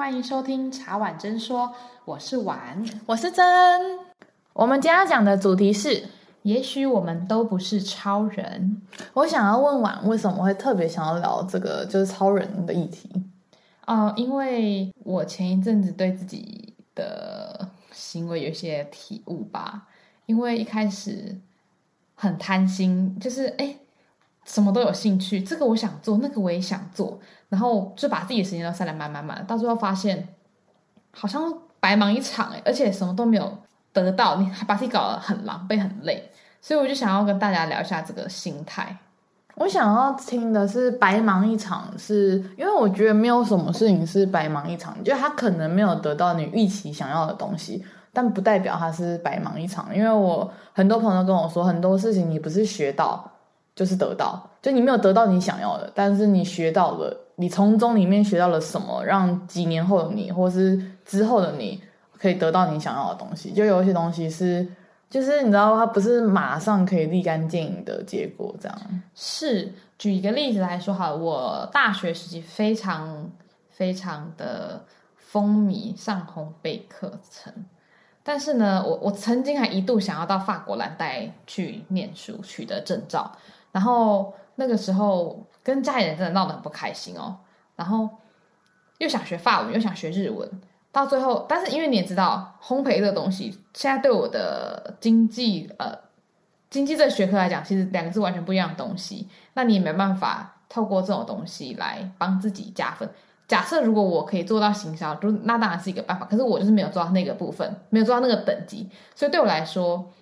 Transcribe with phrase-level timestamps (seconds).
[0.00, 1.70] 欢迎收听茶碗真说，
[2.06, 3.44] 我是碗，我是真。
[4.54, 6.02] 我们今天要讲的主题是，
[6.40, 8.80] 也许我们都不是超人。
[9.12, 13.10] 我想要问碗，为什么会特别想要聊这个就是超人的议题？
[13.86, 19.86] 哦、呃，因为我前一阵子对自己的行为有一些体悟吧。
[20.24, 21.36] 因为一开始
[22.14, 23.76] 很贪心，就是哎，
[24.46, 30.26] 什么都有兴趣，这个我想做，那个我也想做，然后就把自己的时间都塞得满满满，到最后发现
[31.12, 33.58] 好像白忙一场哎，而且什么都没有
[33.92, 36.30] 得到，你还把自己搞得很狼狈、很累，
[36.62, 38.96] 所以我就想要跟大家聊一下这个心态。
[39.56, 47.84] 我想要听的是白忙一场是，因为我觉得没有什么事情是白忙一场，就他可能没有得到你预期想要的东西。
[48.12, 53.24] 但不代表他是白忙一场，因为我很多朋友跟我说，很多事情你不是学到
[53.74, 61.82] 就是得到，就你没有得到你想要的，但是你学到了，你从中里面学到了什么，让几年后的你，或是之后的你，
[62.18, 63.50] 可以得到你想要的东西。
[63.50, 64.68] 就有一些东西是，
[65.08, 68.78] 就是你知道，它不是马上可以立竿见影的结果，这样。
[69.14, 73.30] 是，举一个例子来说好了，我大学时期非常
[73.70, 74.84] 非常的
[75.16, 77.50] 风靡上烘焙课程。
[78.22, 83.32] 但是呢，我我曾经还一度想要到法国蓝带去念书，取得证照。
[83.72, 87.38] 然后那个时候跟家里人真的闹得很不开心哦。
[87.76, 88.08] 然后
[88.98, 90.48] 又想学法文，又想学日文，
[90.92, 95.96] 到最后，但是因为你也知道，烘焙这个东西，现在对我的经济呃
[96.68, 99.28] 经济这学科来讲，其实两个是完全不一样的东西。
[99.54, 103.08] 那你也没办法透过这种东西来帮自己加分。
[103.48, 106.26] 假设如果我可以做到行销，就那当然是一个办法。
[106.26, 110.12] 可是我就是没有做到那个部分，没有做到那个等级，所以对我来说，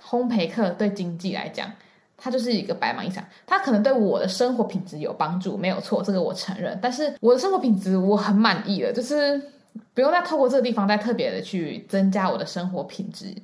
[0.00, 1.72] 烘焙课对经济来讲，
[2.18, 3.24] 它就是一个白忙一场。
[3.46, 6.78] 它可能对我的生活品质有帮助，没有错，这个我承认。
[6.82, 9.40] 但是我的生活品质我很满意了，就是
[9.94, 13.34] 不用再透过这个地方再特别的去增加我的生活品质。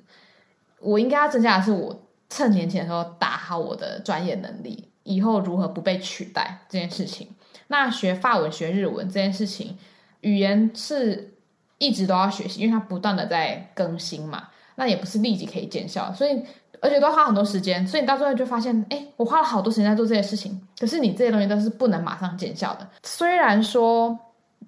[0.80, 1.98] 我应该要增加的是，我
[2.28, 7.28] 趁年轻的时候打好我的专业能力，以后如何不被取代这件事情。
[7.68, 9.78] 那学法文、学日文这件事情，
[10.20, 11.32] 语言是
[11.78, 14.48] 一直都要学习，因为它不断的在更新嘛。
[14.74, 16.42] 那也不是立即可以见效，所以
[16.80, 17.86] 而且都要花很多时间。
[17.86, 22.88] 所以你到最后就发现，哎，我花了好多时间在做这些事情，可是你这些东西都是不能马上见效的。
[23.02, 24.18] 虽然说，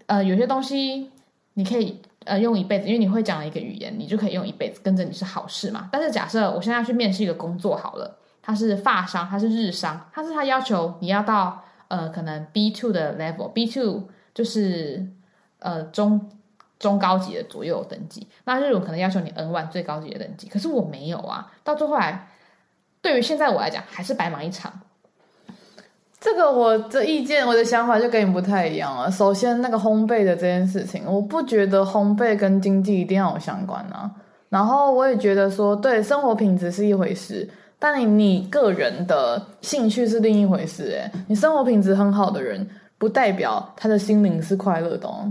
[0.06, 1.10] 呃，有些东西
[1.54, 5.88] 你可以呃用一辈子，因为你会讲了一个语言，你就可以用一辈子，跟着你是好事嘛。
[5.92, 11.62] 但是假设我现在要去面试一个工作好了，它是法商，它是日商，它是它要求你要到。
[11.88, 15.06] 呃，可能 B two 的 level，B two 就是
[15.60, 16.28] 呃中
[16.78, 18.26] 中高级的左右等级。
[18.44, 21.52] 那日文可能要求你 N one 最高级的等级，可是我没有啊。
[21.64, 22.28] 到最后来，
[23.00, 24.72] 对于现在我来讲，还是白忙一场。
[26.18, 29.10] 这个我的意见，我的想法就跟你不太一样了。
[29.10, 34.10] 首先，那个烘焙的这件事情，我不觉得烘焙跟经济一定要有相关啊。
[34.48, 37.48] 然后我也觉得说，对，生活品质是一回事。
[37.78, 42.66] 但你你个人的兴趣是另一回事，诶，你生活品质很好的人，
[42.96, 45.30] 不代表他的心灵是快乐的哦。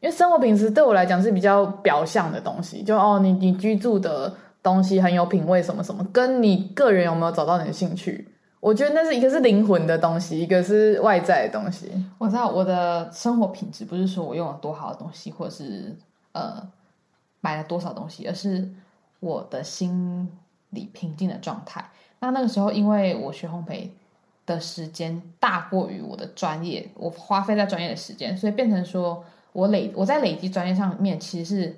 [0.00, 8.28] 因为生活品质对我来讲是比较表象的东西，就哦，你你居住的东西很有品味，什么什么，跟你个人有没有找到你的兴趣，
[8.60, 11.90] 我觉得那是一个是灵魂的东西，一个是外在的东西。
[12.18, 15.96] 我知道我的生活品质不是说我用了多好的东西，或者是
[16.32, 16.66] 呃
[17.40, 18.68] 买了多少东西，而是
[19.20, 20.28] 我的心。
[20.72, 21.84] 里平静的状态。
[22.20, 23.88] 那那个时候，因为我学烘焙
[24.46, 31.76] 的时间大过于我的专业，我花费在专业的时间，所以变成说我累我在累积专业上面其实是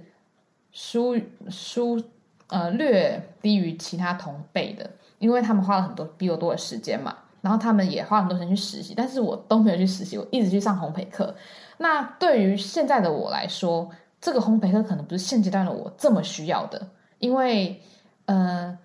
[0.73, 2.03] 输输
[2.49, 11.35] 呃略低于其他同辈的，因为他们花了很多比我多的时间嘛，然后他们也花很多时间去实习，但是我都没有去实习，我一直去上烘焙课。
[11.79, 13.91] 那对于现在的我来说，
[14.21, 17.81] 这个烘焙课可能不是现阶段的我这么需要的，因为。
[18.27, 18.79] 呃，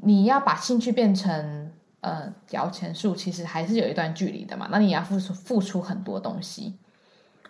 [0.00, 1.70] 你要把兴趣变成
[2.00, 4.66] 呃摇钱树，其实还是有一段距离的嘛。
[4.72, 6.74] 那你要付出付出很多东西，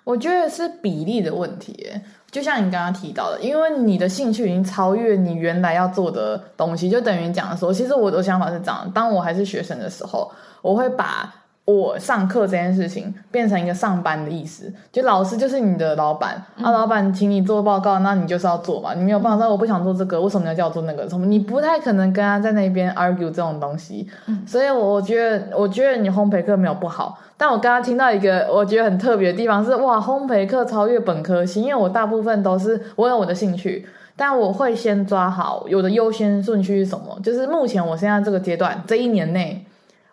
[0.05, 1.91] 我觉得是比例的问题。
[2.31, 10.31] 就像你刚刚提到的，因为你的兴趣已经超越你原来要做的东西，就等于讲说，其实我的想法是这样：当我还是学生的时候，
[10.62, 11.35] 我会把。
[11.70, 21.06] 我上课这件事情变成一个上班的意思，就老师就是你的老板，嗯、啊，老板请你做报告，那你就是要做嘛，你没有办法说我不想做这个，为什么要叫我做那个？
[21.06, 21.26] 什么？
[21.26, 33.87] 你不太可能跟他在那边 argue 这种东西，嗯、所以我觉得，我觉得你烘焙课没有不好，但我刚刚听到一个我觉得很特别的地方是，哇，烘焙课超越本科系，因为我大部分都是我有我的兴趣，
[34.17, 39.62] 但我会先抓好有的优先顺序是什么，就是目前我现在这个阶段这一年内。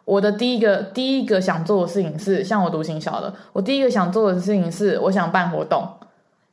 [0.05, 5.85] 我的第一个第一个想做的事情是，像我读行销的，我第一个想做的事情是，我想办活动，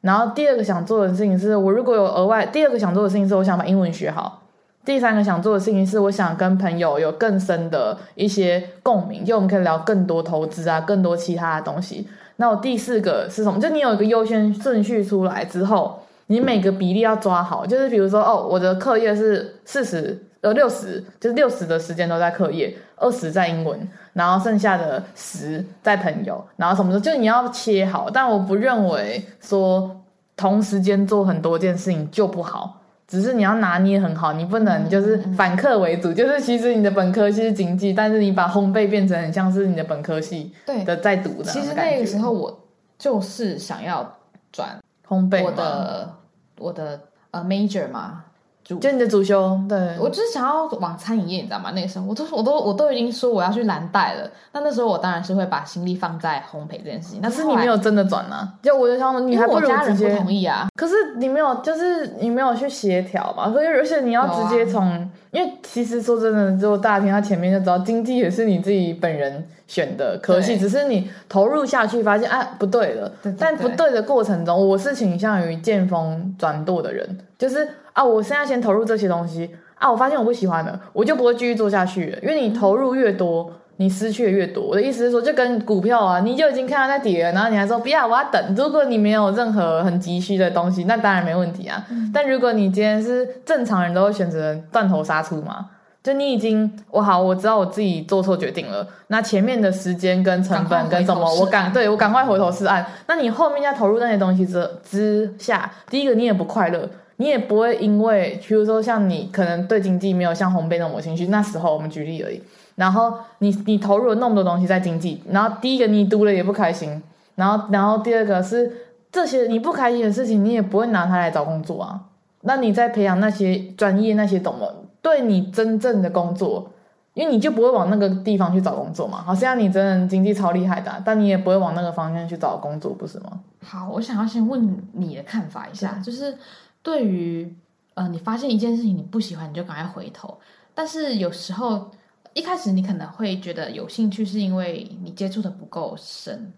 [0.00, 4.40] 然后第二个想做的事情是我如果有额外，第二个想做的事情是我想把英文学好。
[4.84, 12.08] 第三个想做的事情是，我想跟朋友有更深的一些共鸣，就我们可以聊更多投资啊，更多其他的东西。
[12.36, 13.60] 那我第四个是什么？
[13.60, 17.64] 就你有一个优先顺序出来之后，你每个比例要抓好。
[17.64, 28.10] 就是比如说，哦，我的课业是四十呃六十，就是六十的时间都在课业，二十在英文，然后剩下的十在朋友，然后什么的，就你要切好。
[28.10, 30.02] 但我不认为说
[30.36, 32.78] 同时间做很多件事情就不好。
[33.08, 40.50] 只是你要拿捏很好，你不能就是反客为主，就是其实你的本科系是经济，但是你把烘焙变成很像是你的本科系
[40.86, 41.44] 的在读的。
[41.44, 42.58] 其实那个时候我
[42.98, 44.16] 就是想要
[44.50, 46.14] 转烘焙，我的
[46.58, 47.00] 我的
[47.32, 48.24] 呃 major 嘛。
[48.64, 51.72] 就你的主修，对，我就是想要往餐饮业，你知道吗？
[51.74, 54.30] 那个时候，我都我都我都已经说我要去蓝带了。
[54.52, 57.20] 那那时候我当然是会把心力放在烘焙这件事情。
[57.20, 58.54] 但是你没有真的转啊？
[58.62, 60.68] 就我就想说，你还不如直接不同意啊。
[60.76, 63.50] 可是你没有，就是你没有去协调嘛。
[63.52, 73.08] 所以而且你要直接从，啊、因为其实说真的，就大家听他前面就知道，经济也是你自己本人选的科系，只是你投入下去发现啊不对了。
[73.22, 77.68] 对对对，但不对的过程中，我是倾向于见风转舵的人，就是。
[77.92, 78.02] 啊！
[78.02, 79.90] 我现在先投入这些东西啊！
[79.90, 82.18] 我发现我不喜欢了，我就不会继续做下去了。
[82.22, 84.64] 因为你投入越多，你失去的越多。
[84.64, 88.54] 我的意思是说，就跟股票啊，你就已经看到在跌了，然后你还说不要，我要等。
[88.56, 91.84] 如果你没有任何很急需的东西，那当然没问题啊。
[91.90, 95.66] 嗯、但如果你今天是正常人都会选择断头杀出嘛，
[96.02, 98.86] 就你已经我好，我知道我自己做错决定了。
[99.08, 102.86] 那前面的时间跟成本跟什么，我赶对我赶快回头是岸。
[103.06, 106.88] 那你后面要投入那些东西之之下，第一个你也不快乐。
[107.16, 112.42] 你也不会因为，比如说像你可能对经济没有像烘焙那么有兴趣，那时候我们举例而已。
[112.74, 117.02] 然后你你投入了那么多东西在经济，然后第一个你读了也不开心，
[117.34, 118.72] 然后然后第二个是
[119.12, 122.00] 这些你不开心的事情，你也不会拿它来找工作啊。
[122.40, 124.66] 那你在培养那些专业那些懂吗？
[125.02, 126.70] 对你真正的工作，
[127.12, 129.18] 因为你就不会往那个地方去找工作嘛。
[129.18, 133.38] 好像你真的经济超厉害的，但你也不会往那个方向去找工作，不是吗？
[133.62, 136.34] 好，我想要先问你的看法一下，就是。
[136.82, 137.54] 对于
[137.94, 140.38] 呃，你发现一件事情你不喜欢，你就赶快回头。
[140.74, 141.90] 但是有时候
[142.32, 146.52] 一开始你可能会觉得有兴趣，是因为你接触的不够深，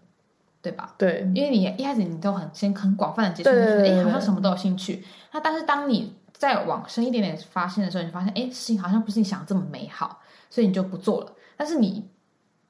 [0.61, 0.95] 对吧？
[0.97, 5.03] 对，因为你一开始你都很先很广泛的接触，你觉得哎，好像什么都有兴趣。
[5.31, 11.33] 那但是当你再往深一点点发现的时候，你发现哎，事情好像不是你想的这么美好，所以你就不做了。
[11.57, 12.09] 但是你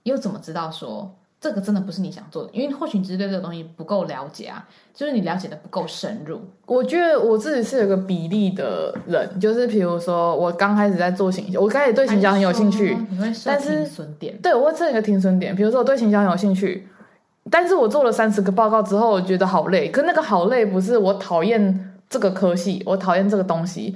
[0.04, 1.16] 又怎么知道说？
[1.40, 6.42] 这个真的不是你想做的，因为或许你只是对这个东西不够了解啊，就是你了解的不够深入。
[6.66, 14.36] 我觉得我自己是有个比例的人，就是比如说我刚开始在做行销，我刚开始对行销很有兴趣，你会设停损点？
[14.42, 15.56] 对，我会设一个停损点。
[15.56, 16.88] 比如说我对行销很有兴趣，
[17.52, 19.90] 但是我做了三十个报告之后，我觉得好累。
[19.90, 23.96] 可那个好累不是我讨厌这个科系，我讨厌这个东西。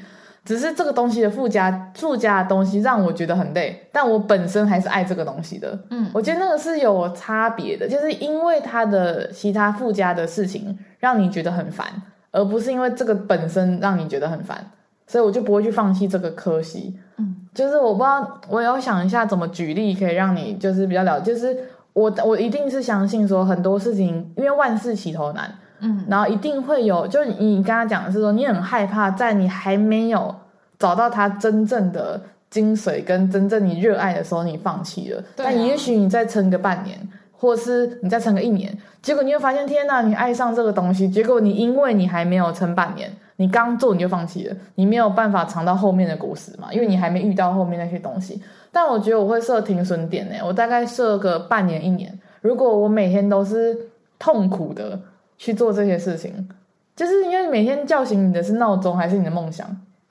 [0.50, 5.78] 只是这个东西的附加附加的东西让我觉得很累，但我本身还是爱这个东西的。
[5.92, 11.86] 嗯，我觉得那个是有差别的，就是因为它的其他附加的事情让你觉得很烦，
[12.32, 14.58] 而不是因为这个本身让你觉得很烦，
[15.06, 16.98] 所以我就不会去放弃这个科系。
[17.18, 21.56] 嗯，就是我不知道，我要想一下怎么举例可以让你就是比较了，就是
[21.94, 25.54] 我我一定是相信说很多事情，因为万事起头难。
[25.82, 30.34] 嗯，然后一定会有，就是你刚刚讲的是说，你很害怕在你还没有
[30.78, 32.20] 找到它真正的
[32.50, 35.24] 精髓跟真正你热爱的时候，你放弃了。
[35.36, 36.98] 但也许你再撑个半年，
[37.32, 48.42] 或是你再撑个一年，结果你会发现，天哪，你爱上这个东西，结果你因为你还没有撑半年，你刚做你就放弃了，你没有办法尝到后面的果实嘛，因为你还没遇到后面那些东西。
[48.72, 53.78] 但我觉得我会设停损点呢，我大概设个半年一年，如果我每天都是
[54.18, 55.00] 痛苦的。
[55.40, 56.48] 去做这些事情，
[56.96, 59.66] 就是因为每天叫醒你的是闹钟还是你的梦想，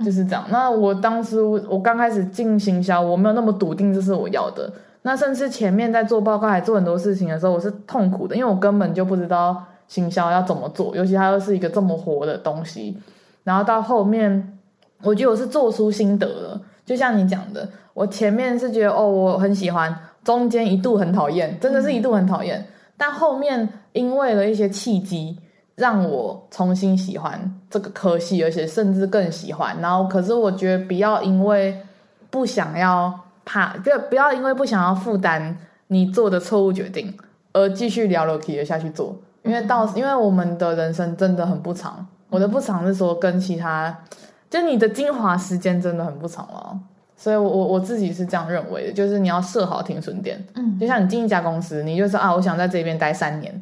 [0.05, 0.45] 就是这样。
[0.49, 4.73] 那我当时我刚开始进行销，我没有那么笃定这是我要的。
[5.03, 12.97] 那甚至前面在做报告还做很多事情的时候，我是痛苦的，因为我根本就不知道行销要怎么做，尤其它又是一个这么活的东西。
[13.45, 14.59] 然后到后面，
[15.03, 19.95] 我觉得我是做出心得了，就像你讲的，我前面是觉得哦我很喜欢，
[20.25, 22.67] 中间一度很讨厌，真的是一度很讨厌。
[22.99, 25.39] 但后面因为了一些契机，
[25.77, 29.81] 让我重新喜欢这个科系，而且甚至更喜欢。
[29.81, 31.81] 然后，可是我觉得不要因为
[32.29, 37.17] 不想要怕，不要不要因为不想要负担你做的错误决定，
[37.53, 39.17] 而继续聊了皮的下去做。
[39.45, 43.97] 因为到因为我们的人生真的很不长，我的不长是说跟其他，
[44.51, 46.79] 就你的精华时间真的很不长了。
[47.21, 50.43] 所以我，我我自己是这样认为的，就是你要设好停损点。
[50.55, 53.53] 嗯，就像你进一家公司，你就说啊，我想在这边待三年，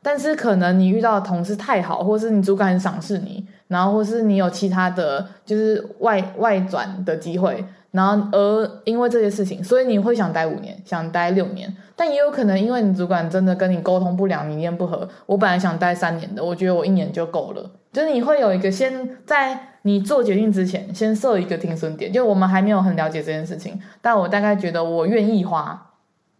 [0.00, 11.74] 但是可能你遇到的同事太好，或是你主管很赏识你，然后或是你有其他的就是外外转的机会，然后而因为这些事情，所以你会想待五年，想待六年。
[11.96, 15.08] 但也有可能因为你主管真的跟你沟通不良，理念不合。
[15.26, 17.70] 我本来想待三年的，我觉得我一年就够了。
[17.92, 22.12] 就是你会有一个先在你做决定之前，先设一个停损点。
[22.12, 25.90] 就我们还没有很了解这件事情，但我大概觉得我愿意花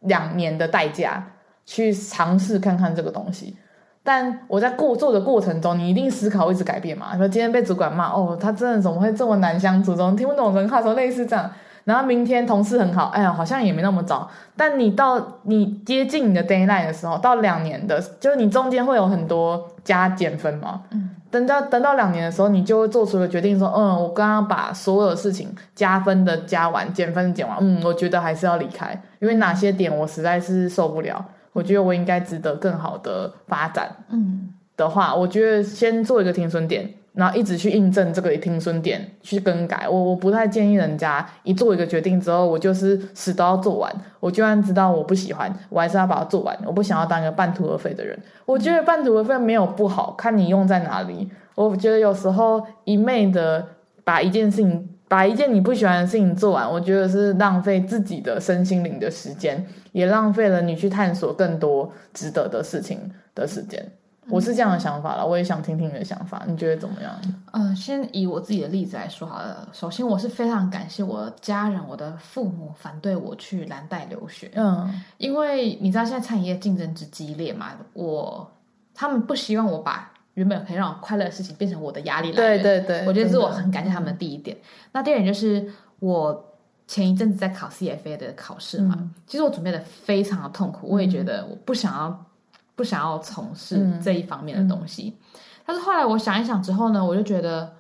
[0.01, 1.33] 两年的代价。
[1.67, 3.55] 去尝试看看这个东西，
[4.03, 7.17] 但我在过做的过程中，你一定思考一直改变嘛？
[7.17, 9.95] 说今天被主管骂，哦，他真的怎么会这么难相处？
[9.95, 10.81] 怎么听不懂人话？
[10.83, 11.51] 说类似这样。
[11.85, 14.29] 然后明天同事很好，哎呀，好像也没那么糟。
[14.57, 20.83] 但你到你接近你的 deadline 的时候，到两年的，就是你中间会有很多加减分嘛。
[20.91, 21.11] 嗯。
[21.31, 31.25] 等到等到两年的时候，你就会做出了决定，说，嗯，我刚刚把所有事情加分的加完，减分的减完，嗯，我觉得还是要离开，因为哪些点我实在是受不了。
[31.53, 33.91] 我觉得我应该值得更好的发展。
[34.11, 39.89] 嗯，的话，我觉得先做一个停损点，然后一直去印证这个停损点去更改。
[39.89, 43.93] 我我不太建议人家一做一个决定之后，我就是死都要做完。
[44.21, 46.57] 我就算知道我不喜欢，我还是要把它做完。
[46.65, 48.19] 我不想要当一个半途而废的人。
[48.47, 51.29] 我觉得半途而废没有不好，看你用在哪里。
[51.55, 53.67] 我觉得有时候一昧的
[54.05, 54.89] 把一件事情。
[55.11, 63.85] 把一件你不喜欢的事情做完，我觉得是浪费自己的身心灵的时间，也浪费了你去探索更多值得的事情的时间。
[64.29, 67.13] 我是这样的想法了，我也想听听你的想法，你觉得怎么样？
[67.51, 69.69] 嗯、呃，先以我自己的例子来说好了。
[69.73, 74.49] 首先，我是非常感谢我的家人，我的父母反对我去蓝带留学。
[74.55, 78.49] 嗯，因为你知道现在餐饮业竞争之激烈嘛，我
[78.95, 80.10] 他们不希望我把。
[80.41, 84.57] 原本可以让我快乐的事情变成我的压力来源，对对对，我觉得这是我很感谢他们的第一点。
[84.57, 86.57] 嗯、那第二点就是我
[86.87, 92.27] 前一阵子在考 CFA 的考试嘛，嗯、其实我准备的非常的痛苦，我也觉得我不想要
[92.75, 95.15] 不想要从事这一方面的东西。
[95.15, 97.71] 嗯、但是后来我想一想之后呢，我就觉得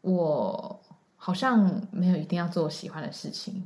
[0.00, 0.80] 我
[1.16, 3.62] 好像没有一定要做我喜欢的事情。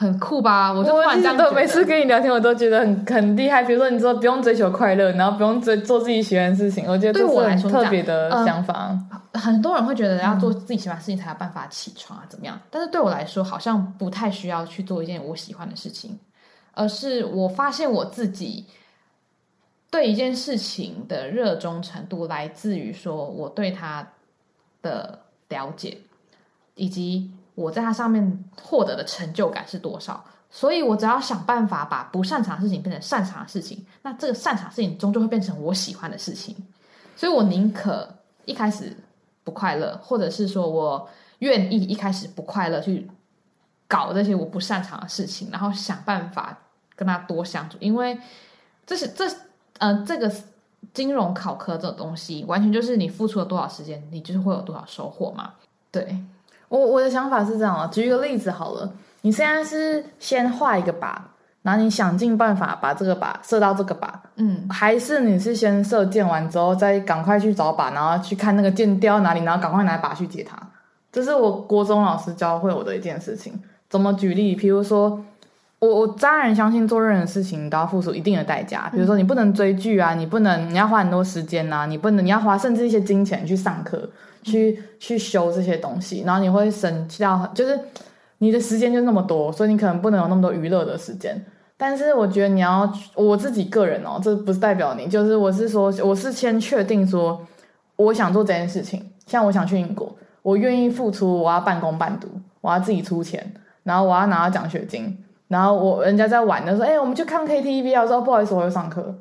[0.00, 0.72] 很酷吧？
[0.72, 3.62] 我就突然这样觉得，每次跟你聊天，我都觉得很很厉害。
[3.62, 8.98] 比如说，你说不用追求快乐，然后不用追做自己喜欢的事情，我觉得对我来说特别的想法。
[9.32, 12.56] 呃，很多人会觉得要做自己喜欢的事情才有办法起床啊，怎么样？
[12.56, 16.18] 嗯，但是对我来说，好像不太需要去做一件我喜欢的事情，
[16.72, 18.64] 而是我发现我自己
[19.90, 24.08] 对一件事情的热衷程度来自于说我对它
[24.80, 25.18] 的
[25.50, 25.98] 了解，
[26.74, 27.30] 以及。
[27.54, 30.24] 我在它上面获得的成就感是多少？
[30.52, 36.56] 所以我只要想办法把不擅长的事情变成擅长的事情，那这个擅长事情终究会变成我喜欢的事情。
[37.14, 38.08] 所以我宁可
[38.46, 38.96] 一开始
[39.44, 43.08] 不快乐，或者是说我愿意一开始不快乐去
[43.86, 46.58] 搞这些我不擅长的事情，然后想办法
[46.96, 47.78] 跟他多相处。
[47.78, 48.18] 因为
[48.84, 49.30] 这是这
[49.78, 50.32] 呃这个
[50.92, 55.52] 金融考科这种东西，完全就是你付出了多少时间，你就是会有多少收获嘛。
[55.92, 56.20] 对。
[56.70, 61.14] 我我的想法是这样啊，举一个例子好了，你现在是先画一个靶，
[61.62, 70.56] 然后你想尽办法把这个靶射到这个靶，嗯，还是你是先射箭完之后再赶快去找靶，然后去看那个箭掉哪里，然后赶快拿靶去接它。
[71.12, 73.52] 这是我国中老师教会我的一件事情。
[73.88, 74.54] 怎么举例？
[74.54, 75.20] 比如说，
[75.80, 84.08] 我我当然相信做任何事情都要付出一定的代价，比如说你不能追剧啊，你不能你要花很多时间啊，你不能你要花甚至一些金钱去上课。
[84.42, 87.78] 去去修这些东西，然后你会省掉，就是
[88.38, 91.38] 你的时间就那么多，所以你可能不能有那么多娱乐的时间。
[91.76, 97.38] 但是我觉得你要我自己个人哦，这不是代表你，就是我是说，我是先确定说
[97.96, 102.26] 我想做这件事情，像我想去英国，我愿意付出，我要半工半读，
[102.62, 105.18] 我要自己出钱，然后我要拿到奖学金，
[105.50, 109.12] 然后我人家在玩的时候，哎，我们去看 KTV 啊，我说不好意思，我要上课，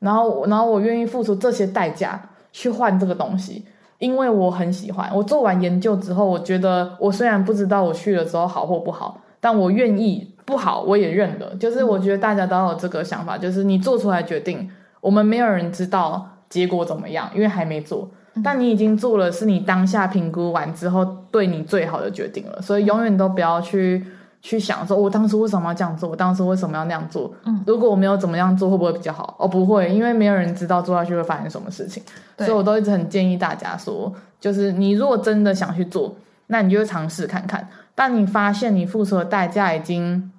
[0.00, 3.64] 然后然后我愿意付出这些代价去换这个东西。
[3.98, 11.54] 因为我很喜欢，我做完研究之后，我觉得我虽然不知道我去了之后好或不好，但我愿意不好我也认了。
[11.54, 14.68] 就是我觉得大家都有这个想法，就是你做出来决定，
[15.00, 18.10] 我们没有人知道结果怎么样，因为还没做。
[18.42, 22.60] 但你已经做了，是你当下评估完之后对你最好的决定了。
[22.60, 24.04] 所以永远都不要去。
[24.42, 26.10] 去想说，我当时为什么要这样做？
[26.10, 27.32] 我当时为什么要那样做？
[27.44, 29.34] 嗯，如果我没有怎么样做，会不会比较好？
[29.38, 32.02] 哦，不会，因为没有人知道做下去会发生什么事情。
[32.38, 36.14] 所以我都一直很建议大家说，就是你如果真的想去做，
[36.46, 37.66] 那你就尝试看看。
[37.94, 40.30] 但你发现你付出的代价已经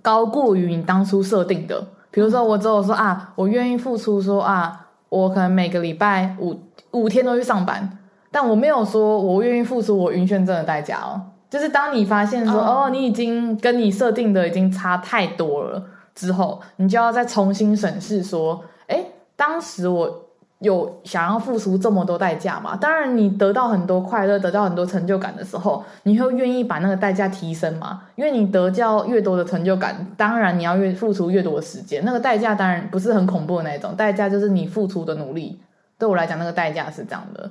[0.00, 6.58] 高过于你当初设定的，比如说我只有说啊，我愿意付出说啊，我可能每个礼拜五
[6.92, 7.98] 五天都去上班，
[8.30, 11.20] 但我没有说我愿意付出我晕眩症的代价哦。
[11.52, 12.86] 就是当你发现说，oh.
[12.86, 19.04] 哦，你已经跟你设定的已经差太多了之后，你就要再重新审视说，诶，
[19.36, 20.30] 当时我
[20.60, 22.74] 有想要付出这么多代价嘛？
[22.74, 28.04] 当然，你得到很多快乐，得到很多成就感的时候，你会愿意把那个代价提升吗？
[28.14, 35.60] 因为你得到越多的成就感，当然你要越付出越多的时间，那个代价当然不是很恐怖的那种，代价就是你付出的努力。
[35.98, 37.50] 对我来讲，那个代价是这样的。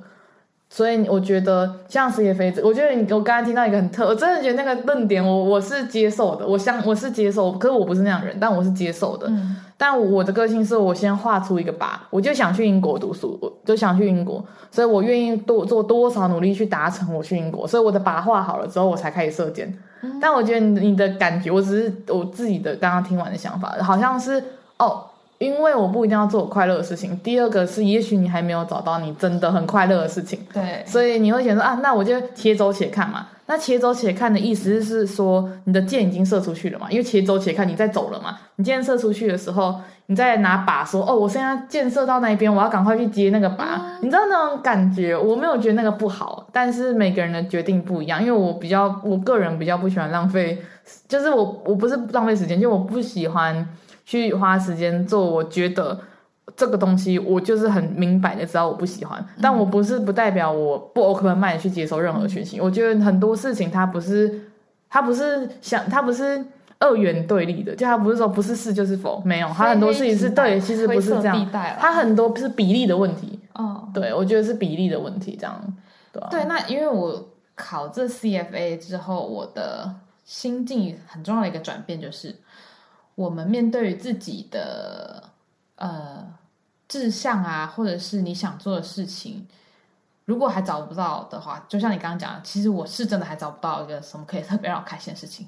[0.74, 9.26] 所以我觉得像世界杯子，我觉得你我刚才听到一个很特，我真的觉得那个论点我我是接受的，我相我是接受，可是我不是那样的人，但我是接受的。
[9.28, 19.70] 嗯、但我的个性是我先画出一个靶，我就想去英国读书，我就想去英国，所以我愿意多做多少努力去达成我去英国，所以我的靶画好了之后，我才开始射箭。
[20.00, 24.42] 嗯、但我觉得你的感觉，我只是我自己的刚刚听完的想法，好像是
[24.78, 25.04] 哦。
[25.42, 27.18] 因为我不一定要做我快乐的事情。
[27.18, 30.38] 第二个是，也许你还没有找到你真的很快乐的事情。
[30.52, 33.26] 对，所以你会觉得啊，那我就且走且看嘛。
[33.46, 36.86] 那且走且看的意思是说，你的箭已经射出去了嘛？
[36.90, 38.38] 因为且走且看，你在走了嘛？
[38.56, 39.74] 你箭射出去的时候，
[40.06, 43.74] 你再拿靶说，哦，我现在箭射到那一边，我要赶快去接那个靶。
[43.74, 45.14] 嗯、你知道那种感觉？
[45.14, 48.20] 我没有觉得那个不好，但是每个人的决定不一样。
[48.20, 50.62] 因为我比较，我个人比较不喜欢浪费，
[51.08, 53.66] 就是我我不是浪费时间，就我不喜欢。
[54.04, 55.98] 去花时间做，我觉得
[56.56, 62.60] 这个东西我就是很明白的知道我不喜欢，但我不是不代表我不 open mind 去接受任何讯息。
[62.60, 64.40] 我觉得很多事情它不是，
[64.90, 66.44] 它不是想，它不是
[66.78, 73.38] 二元对立的，就它不是说不是是就是否，没有，它很多事情是对，其实不是这样，它很多是比例的问题。
[73.54, 75.74] 哦，对，我觉得是比例的问题，这样
[76.12, 76.28] 对啊。
[76.30, 79.94] 对，那因为我考这 CFA 之后，我的
[80.24, 82.34] 心境很重要的一个转变就是。
[83.14, 85.22] 我们面对于自己的
[85.76, 86.26] 呃
[86.88, 89.46] 志向啊，或者是你想做的事情，
[90.24, 95.46] 如果还找不到的话，就像你刚刚讲的，其实我是真的还找不到一个什么可以特别让我开心的事情，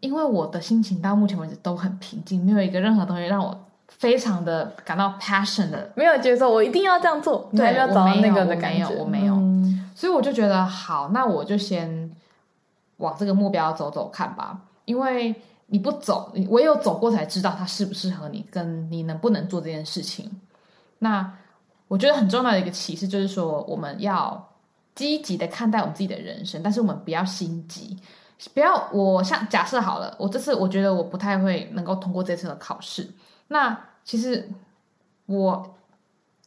[0.00, 3.58] 因为我的心情到目前为止都很平静，没有一个任何东西让我
[3.88, 12.10] 非常的感到 passion 的，没有觉得我一定要这样做，对，要找到那个的感觉，我没有，我没有，嗯，所以我就觉得好，那我就先
[12.98, 15.34] 往这个目标走走看吧，因为。
[15.70, 20.40] 你不走，你唯有走过才知道它适不适合你，跟你能不能做这件事情。
[20.98, 21.30] 那
[21.88, 24.50] 我觉得很重要的一个启示就是说，我们要
[24.94, 27.98] 积极的看待我们自己的人生，但是我们不要心急，
[28.54, 33.10] 不要我像假设好了，我这次我觉得我不太会能够通过这次的考试。
[33.48, 34.50] 那其实
[35.26, 35.76] 我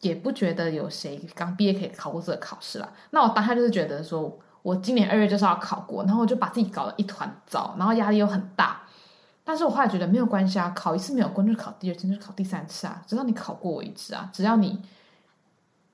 [0.01, 2.91] 也不觉得有谁刚毕业可以考过这个考试啦。
[3.11, 8.81] 那我当下就是觉得说，我今年二月就是要考过，然后我就把自己搞得一团糟，然后压力又很大。
[9.43, 14.29] 但是我后来觉得没有关系啊，考一次没有过就考第二次，就考第三次啊，直到你考过为止啊。
[14.31, 14.79] 只要你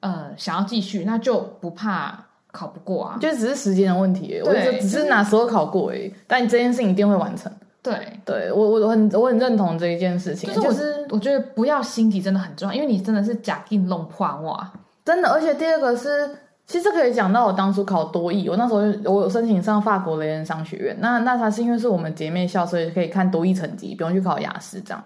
[0.02, 4.28] 呃想要继续，那就不怕考不过啊，就只是时间的问题。
[4.28, 6.14] 对我就只是哪时候考过而已。
[6.28, 7.52] 但你这件事情一定会完成。
[7.82, 10.54] 对，对我我很我很认同这一件事情。
[10.54, 14.72] 就是我、就是、我觉得不要心急真的很重要，因为你真的是假定弄破哇，
[15.06, 15.30] 真的。
[15.30, 16.30] 而且第二个是。
[16.68, 25.02] 其实可以讲到我当初考多益，我那时候我有申请上法国雷恩商学院，那那它是因为是我们姐妹校，所以可以看多益成绩，不用去考雅思这样。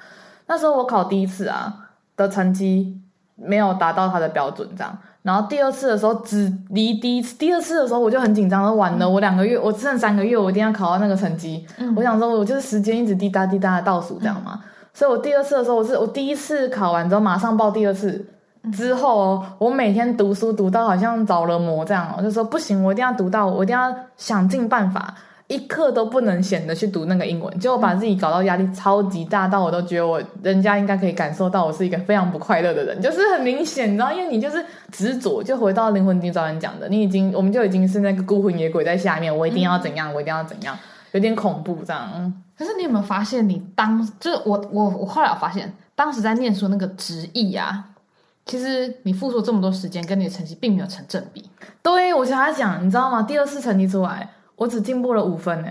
[0.47, 1.71] 那时候我考第一次啊
[2.17, 2.99] 的成绩
[3.35, 11.63] 没有达到它的标准这样，然后第二次的时候只离第一次，第二次的时候我就很紧张，说完了，我两个月我剩三个月，我一定要考到那个成绩。
[11.77, 18.25] 嗯、我想说，我就是时间一直滴答滴答的倒数这样嘛，嗯、所以我第二次的时候，我是我第一次考完之后马上报第二次。
[18.71, 25.15] 之后哦，我每天读书读到好像着了魔这样，我就说不行，我一定要读到，我一定要想尽办法，
[25.47, 40.77] 一刻都不能闲的去读那个英文，结果把自己搞到压力超级大，到我都觉得我人家应该可以感受到我是一个非常不快乐的人，就是很明显，你知道，因为你就是执着，就回到灵魂第早人讲的，你已经，我们就已经是那个孤魂野鬼在下面，我一定要怎样，我一定要怎样，
[41.13, 42.31] 有点恐怖这样。
[42.55, 47.87] 可是你有没有发现，你当就是我我我后来我发现，当时在念书那个执意啊。
[48.45, 51.49] 其实你付出这么多时间，跟你的成绩并没有成正比。
[51.81, 53.21] 对，我想他讲，你知道吗？
[53.21, 55.67] 第二次成绩出来，我只进步了五分呢，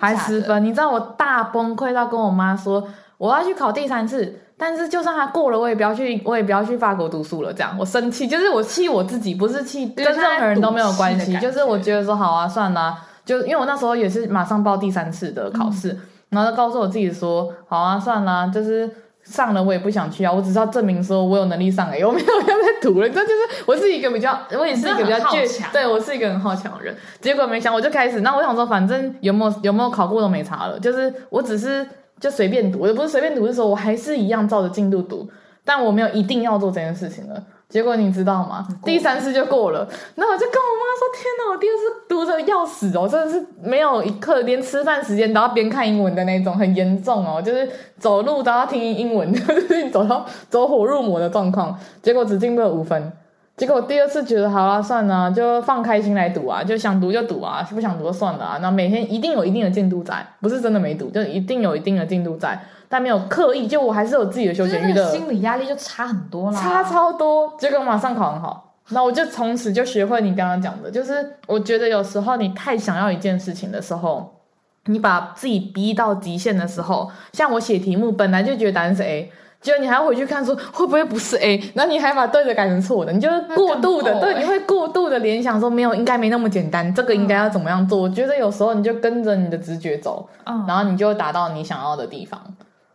[0.00, 0.64] 还十分。
[0.64, 2.82] 你知道我大崩溃到跟我妈说，
[3.18, 7.52] 我要去考第三次，但是就算他过了，我也不要去，我也不要去法国读书了。
[7.52, 16.00] 这样，我生气，就是我气我自己，不是气跟任何人都没有关系，就是我觉得说好啊，算啦啊，就因为我那时候也是马上报第三次的考试，嗯、
[16.30, 18.90] 然后就告诉我自己说，好啊，算啦啊，就是。
[19.26, 23.08] 上了我也不想去啊，我只是要证明说我有能力上哎、欸， 我没有要再读了。
[23.08, 26.96] 这就是我是一个比较，我也是一个比较倔强，对，我是一个很好强的人。
[27.20, 31.84] 结果没想我就开始，那我想说反正有没有有没有考过都没差了，就是我只是
[32.20, 35.28] 就随便读，也不是随便读，是说我还是一样照着进度读，
[35.64, 37.42] 但我没有一定要做这件事情了。
[37.68, 38.66] 结果你知道吗？
[38.84, 39.86] 第三次就过了。
[40.14, 51.76] 那我就跟我妈说：“天哪，我第二次读的要死哦，真的是没有一刻连吃饭时间都要边看英文的那种，很严重哦，就是走路都要听英文， 就是走到走火入魔的状况。
[52.02, 53.12] 结果只进步了五分。
[53.56, 58.58] 结果我第二次觉得好啊，算了，就放开心来读啊，就想读就读啊，不想读就算了啊。
[58.60, 67.52] 那每天一定有一定的进度在，不是真的没读，就一定有一定的进度在。”但没有刻意，就我还是有自己的休闲娱乐，心理压力就差很多啦，差超多。
[67.58, 74.36] 结果马上考很好，那我就从此就学会你刚刚讲的，就是我觉得有时候你太想要一件事情的时候，
[74.84, 79.32] 你把自己逼到极限的时候，像我写题目本来就觉得答案是 A，
[79.66, 87.98] 结果你还要回去看说会不会不是 A，然后你还把对的改成错的，你就过度的对，你会过度的联想说没有，应该没那么简单，这个应该要怎么样做？
[87.98, 92.40] 嗯、我觉得有时候你就跟着你的直觉走，嗯，然后你就达到你想要的地方。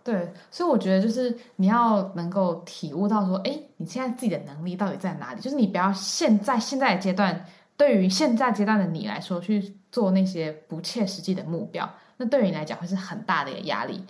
[0.02, 5.42] 对，所以我觉得就是你要能够体悟到说，哎，你现在自己的能力到底在哪里？
[5.42, 14.02] 就是你不要现在现在的阶段，对于现在阶段的你来说去做那些不切实际的目标，那对于你来讲会是很大的一个压力。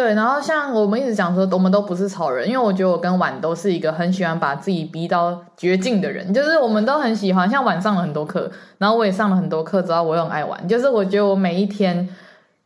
[0.00, 12.08] 对，然后像我们一直讲说，我们都不是超人，因为我觉得我跟婉都是一个很喜欢把自己逼到绝境的人，就是我们都很喜欢，像晚上了很多课，然后我也上了很多课，知道我很爱玩，就是我觉得我每一天。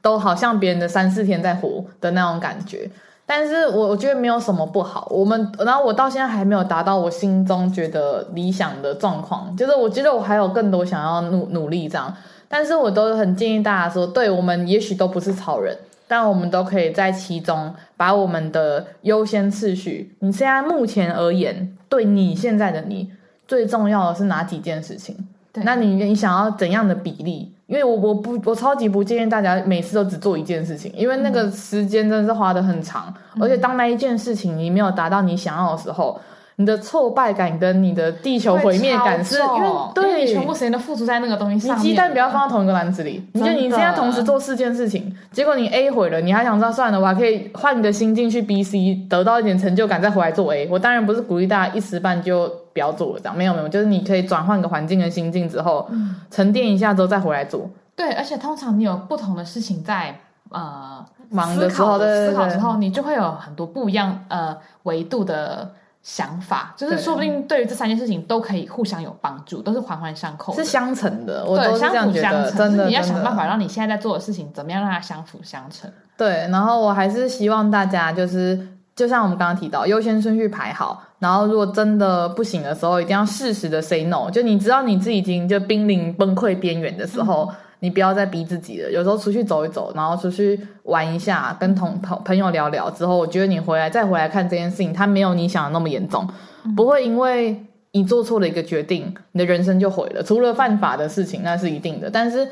[0.04, 2.90] 都好像别人的三四天在活的那种感觉，
[3.24, 5.08] 但是我我觉得没有什么不好。
[5.10, 12.14] 我们然后我到现在还没有达到我心中觉得理想的状况，就是我觉得我还有更多想要努努力这样。
[12.50, 15.74] 但是我都很建议大家说，对，我们也许都不是超人，
[16.06, 20.14] 但我们都可以在其中把我们的优先次序。
[20.20, 23.10] 你现在目前而言，对你现在的你
[23.46, 25.16] 最重要的是哪几件事情？
[25.52, 27.52] 对，那你你想要怎样的比例？
[27.66, 36.20] 因为我我不我超级不建议大家每次都只做一件事情，因为那个时间真的是花的很长，嗯、而且当那一件事情你没有达到你想要的时候，
[36.56, 41.84] 你的挫败感跟你的地球毁灭感是，因为对你全部时间都付出在那个东西上面。
[41.84, 50.68] 你鸡蛋不要放到同一个篮子里，你就你现在同时做四件事情，结果你 A 毁了，你还想说算了，我还可以换你的心境去 B、C，得到一点成就感再回来做 A。
[50.70, 57.68] 我当然不是鼓励大家一时半就不要做了这样，没有没有，就是你可以转换个环境跟心境之后，嗯、沉淀一下之后再回来做。
[57.96, 60.16] 对，而且通常你有不同的事情在
[60.50, 65.68] 呃忙的时候，思考之后，你就会有很多不一样呃维度的。
[66.04, 71.42] 想法就是，说不定对于这三件事情都可以互相有帮助，都是环环相扣，是相乘的。
[71.46, 75.90] 我都是这样觉得，相辅相成，真的，你要想办法让你现在在做的事情怎么样让它相辅相成。
[76.14, 84.30] 对，然后我还是希望大家就是，就像我们刚刚提到，优先顺序排好，然后如果真的不行的时候，一定要适时的 say no。
[84.30, 87.48] 就你知道你自己已经就濒临崩溃边缘的时候。
[87.50, 88.90] 嗯你不要再逼自己了。
[88.90, 96.26] 有时候出去走一走，然后出去玩一下，跟同朋朋友聊聊之后，我觉得你回来再回来看这件事情，它没有你想的那么严重，
[96.74, 100.22] 不会因为你做错了一个决定，你的人生就毁了。
[100.22, 102.08] 除了犯法的事情，那是一定的。
[102.08, 102.48] 但是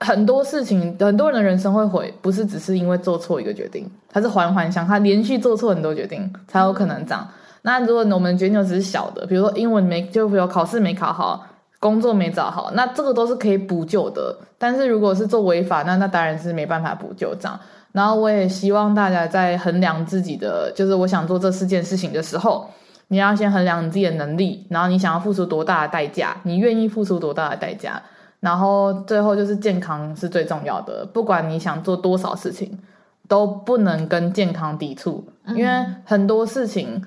[0.00, 7.28] 很多事情，很多人的人生会毁，不是只是因为做错一个决定，它是环环相，他连续做错很多决定才有可能这样。
[7.60, 11.46] 那如果我们决定只是小的，比如说英文没，就比如考试没考好。
[11.82, 14.38] 工作没找好，那这个都是可以补救的。
[14.56, 17.58] 但是如果是做违法，那那当然是没办法补救这样。
[17.90, 22.68] 然后我也希望大家在衡量自己的，就是我想做这四件事情的时候，
[23.08, 28.00] 你要先衡量你自己的能力，然后你想要付出多大的代价，你愿意付出多大的代价。
[28.38, 32.78] 然后最后就是健康是最重要的，不管你想做多少事情，
[33.26, 35.24] 都不能跟健康抵触，
[35.56, 37.02] 因为很多事情。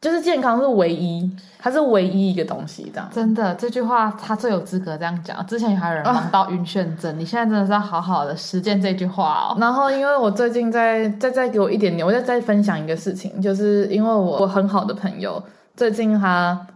[0.00, 3.06] 就是健康是唯一，它是唯一一个东西，这样。
[3.12, 5.46] 真的，这句话他最有资格这样讲。
[5.46, 9.56] 之前还有人忙到晕眩症，啊、你现在真的是要好好的实践这句话哦。
[9.60, 15.42] 然后，因为我最近在再再给我一点点，我再再分享一个事情，就是因为我我很好的朋友
[15.76, 16.66] 最近他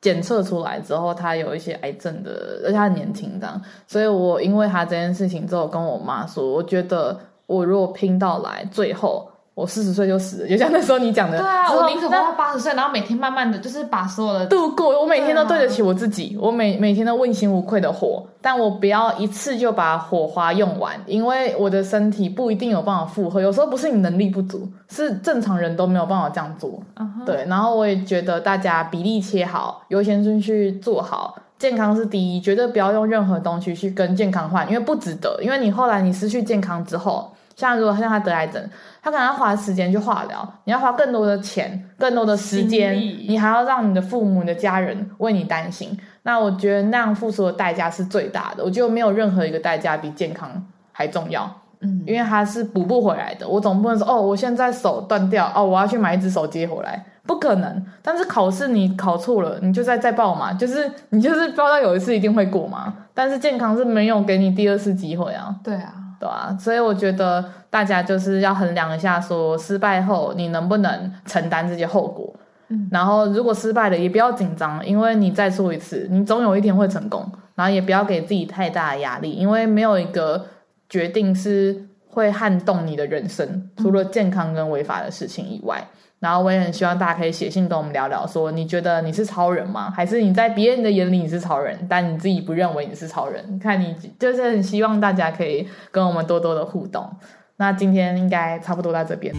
[0.00, 9.29] 检测出来之后，他有一些癌症的，而且他很年轻这样，所以我因为他这件事情之后跟我妈说，我觉得我如果拼到来最后。
[9.54, 11.36] 我四十岁就死了，就像那时候你讲的。
[11.36, 14.98] 对啊，我宁可活到八十岁，然后每天慢慢的就是把所有的度过。
[14.98, 23.40] 我每天都对得起我自己，啊、我每每天都问心无愧的活，但我不要一次就把火花用完，因为我的身体不一定有办法负荷。
[23.42, 26.80] 有时候不是你能力不足，是正常人都没有办法这样做。
[26.96, 27.24] Uh huh.
[27.26, 35.38] 对，然后我也觉得大家比例切好，优先顺序做好，健康是第一，绝对不要用任何东西去跟健康换，因为不值得。
[35.42, 37.30] 因为你后来你失去健康之后。
[37.56, 38.62] 像如果像他得癌症，
[39.02, 45.98] 他可能要花时间去化疗，你要花更多的钱、更多的时间，你还要让你的父母、你的家人为你担心。
[46.22, 48.64] 那我觉得那样付出的代价是最大的。
[48.64, 50.50] 我觉得没有任何一个代价比健康
[50.92, 51.50] 还重要。
[51.82, 53.48] 嗯，因为它是补不回来的。
[53.48, 57.86] 我总不能说哦，我现在手断掉哦，我要去买一只手接回来，不可能。
[58.02, 62.92] 但是考试你考错了，你就再再报嘛，就是你就是报到有一次一定会过嘛。
[63.14, 65.56] 但是健康是没有给你第二次机会啊。
[65.64, 72.32] 对啊，对啊，所以我觉得大家就是要衡量一下，说失败后你能不能承担这些后果。
[72.68, 77.26] 嗯，然后如果失败了，也不要紧张，因为你再做一次，你总有一天会成功。
[77.56, 80.46] 然后也不要给自己太大的压力，因为没有一个
[80.88, 85.82] 决定是会撼动你的人生，除了健康跟违法的事情以外。
[86.18, 89.90] 然后我也很希望大家可以写信跟我们聊聊，说你觉得你是超人吗？
[89.90, 93.58] 还是你在别人的眼里你是超人，但你自己不认为你是超人？
[93.58, 97.10] 看你就是很希望大家可以跟我们多多的互动。
[97.56, 99.34] 那今天应该差不多到这边。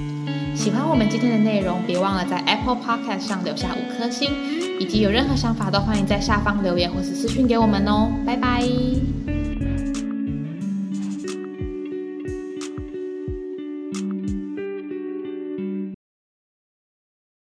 [0.56, 4.32] 喜欢我们今天的内容，别忘了在 Apple Podcast 上留下五颗星，
[4.80, 8.12] 以及有任何想法都欢迎在下方留言或是私讯给我们哦。
[8.26, 9.41] 拜拜。